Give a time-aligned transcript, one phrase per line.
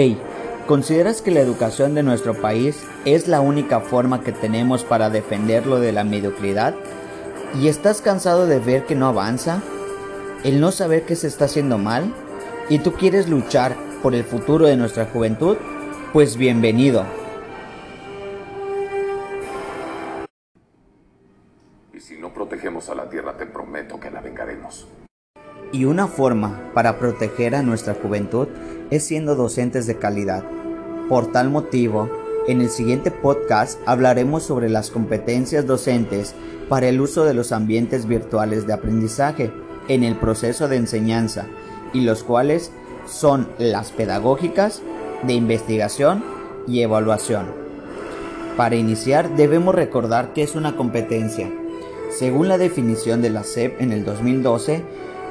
[0.00, 0.16] Hey,
[0.68, 5.80] ¿consideras que la educación de nuestro país es la única forma que tenemos para defenderlo
[5.80, 6.76] de la mediocridad?
[7.60, 9.60] ¿Y estás cansado de ver que no avanza?
[10.44, 12.14] ¿El no saber que se está haciendo mal?
[12.68, 15.56] ¿Y tú quieres luchar por el futuro de nuestra juventud?
[16.12, 17.04] Pues bienvenido.
[21.92, 24.86] Y si no protegemos a la tierra, te prometo que la vengaremos.
[25.72, 28.48] Y una forma para proteger a nuestra juventud
[28.90, 30.44] es siendo docentes de calidad.
[31.08, 32.08] Por tal motivo,
[32.46, 36.34] en el siguiente podcast hablaremos sobre las competencias docentes
[36.68, 39.52] para el uso de los ambientes virtuales de aprendizaje
[39.88, 41.46] en el proceso de enseñanza
[41.92, 42.72] y los cuales
[43.06, 44.82] son las pedagógicas,
[45.22, 46.24] de investigación
[46.66, 47.46] y evaluación.
[48.56, 51.50] Para iniciar debemos recordar que es una competencia.
[52.10, 54.82] Según la definición de la SEP en el 2012,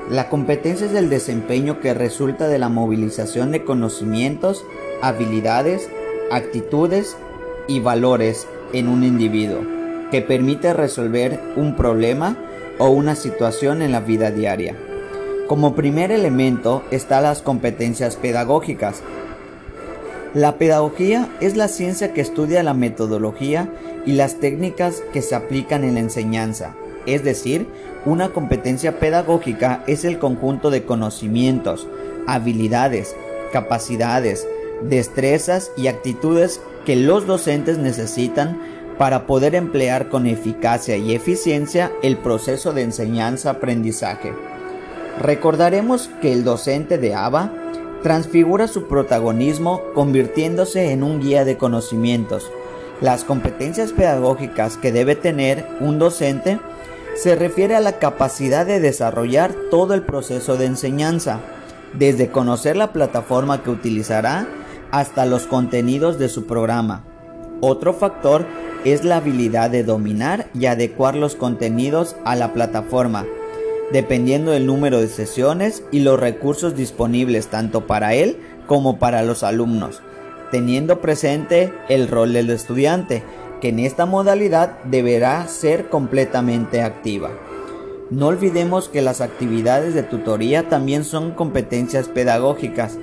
[0.10, 4.64] la competencia es el desempeño que resulta de la movilización de conocimientos,
[5.02, 5.90] habilidades,
[6.32, 7.18] actitudes
[7.68, 9.60] y valores en un individuo,
[10.10, 12.38] que permite resolver un problema
[12.80, 14.78] o una situación en la vida diaria.
[15.48, 19.02] Como primer elemento están las competencias pedagógicas.
[20.34, 23.70] La pedagogía es la ciencia que estudia la metodología
[24.06, 26.76] y las técnicas que se aplican en la enseñanza
[27.08, 27.68] es decir,
[28.06, 31.88] una competencia pedagógica es el conjunto de conocimientos,
[32.28, 33.16] habilidades,
[33.52, 34.48] capacidades,
[34.84, 38.62] destrezas y actitudes que los docentes necesitan
[38.98, 44.34] para poder emplear con eficacia y eficiencia el proceso de enseñanza-aprendizaje.
[45.22, 47.52] Recordaremos que el docente de ABA
[48.04, 52.50] transfigura su protagonismo convirtiéndose en un guía de conocimientos.
[53.02, 56.60] Las competencias pedagógicas que debe tener un docente
[57.18, 61.40] se refiere a la capacidad de desarrollar todo el proceso de enseñanza,
[61.94, 64.48] desde conocer la plataforma que utilizará
[64.92, 67.04] hasta los contenidos de su programa.
[67.60, 68.46] Otro factor
[68.86, 73.26] es la habilidad de dominar y adecuar los contenidos a la plataforma,
[73.92, 78.38] dependiendo del número de sesiones y los recursos disponibles tanto para él
[78.68, 80.02] como para los alumnos,
[80.52, 83.24] teniendo presente el rol del estudiante,
[83.62, 87.32] que en esta modalidad deberá ser completamente activa.
[88.10, 92.98] No olvidemos que las actividades de tutoría también son competencias pedagógicas,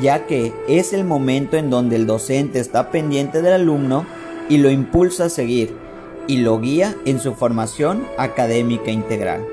[0.00, 4.06] ya que es el momento en donde el docente está pendiente del alumno
[4.48, 5.76] y lo impulsa a seguir
[6.26, 9.46] y lo guía en su formación académica integral.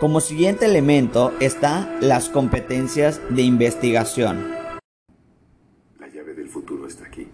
[0.00, 4.50] Como siguiente elemento está las competencias de investigación.
[5.98, 7.27] La llave del futuro está aquí.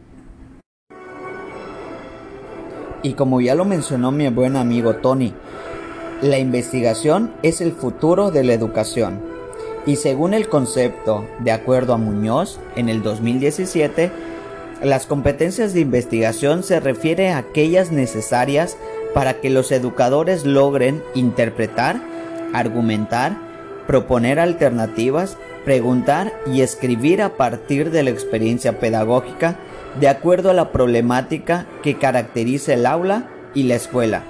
[3.04, 5.34] Y como ya lo mencionó mi buen amigo Tony,
[6.22, 9.20] la investigación es el futuro de la educación.
[9.84, 14.10] Y según el concepto, de acuerdo a Muñoz, en el 2017,
[14.82, 18.78] las competencias de investigación se refiere a aquellas necesarias
[19.12, 22.00] para que los educadores logren interpretar,
[22.54, 23.36] argumentar,
[23.86, 29.58] proponer alternativas, preguntar y escribir a partir de la experiencia pedagógica
[30.00, 34.24] de acuerdo a la problemática que caracteriza el aula y la escuela.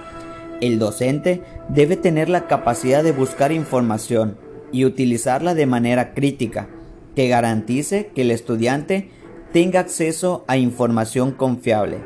[0.61, 4.37] El docente debe tener la capacidad de buscar información
[4.73, 6.69] y utilizarla de manera crítica,
[7.15, 9.11] que garantice que el estudiante
[9.53, 11.99] tenga acceso a información confiable.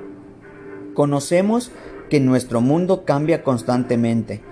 [0.94, 1.72] Conocemos
[2.10, 4.42] que nuestro mundo cambia constantemente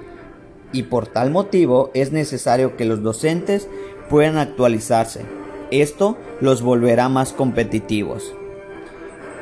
[0.73, 3.69] y por tal motivo es necesario que los docentes
[4.09, 5.23] puedan actualizarse.
[5.71, 8.35] Esto los volverá más competitivos.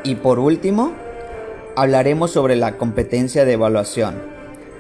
[0.05, 0.93] Y por último,
[1.77, 4.17] hablaremos sobre la competencia de evaluación.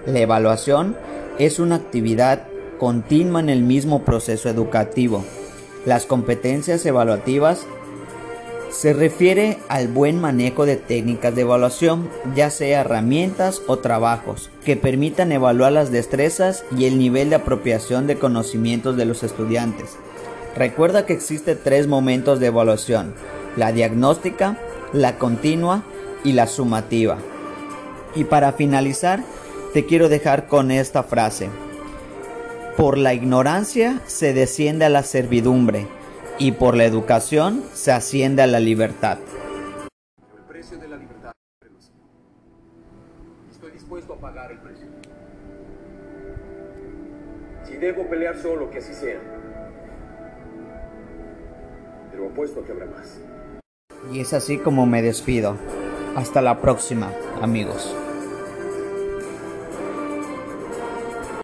[0.06, 0.96] La evaluación
[1.38, 2.46] es una actividad
[2.78, 5.24] continua en el mismo proceso educativo.
[5.86, 7.66] Las competencias evaluativas
[8.70, 14.76] se refiere al buen manejo de técnicas de evaluación, ya sea herramientas o trabajos, que
[14.76, 19.96] permitan evaluar las destrezas y el nivel de apropiación de conocimientos de los estudiantes.
[20.56, 23.14] Recuerda que existe tres momentos de evaluación,
[23.56, 24.58] la diagnóstica,
[24.94, 25.82] la continua
[26.22, 27.18] y la sumativa.
[28.14, 29.22] Y para finalizar,
[29.72, 31.50] te quiero dejar con esta frase.
[32.76, 35.88] Por la ignorancia se desciende a la servidumbre
[36.38, 39.18] y por la educación se asciende a la libertad.
[40.36, 41.32] El precio de la libertad.
[43.50, 44.86] Estoy dispuesto a pagar el precio.
[47.64, 49.18] Si debo pelear solo, que así sea.
[52.12, 53.18] Pero apuesto a que habrá más.
[54.12, 55.56] Y es así como me despido.
[56.16, 57.94] Hasta la próxima, amigos.